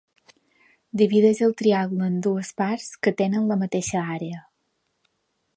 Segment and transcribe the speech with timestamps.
[1.01, 4.45] Divideix el triangle en dues parts que tenen la mateixa àrea.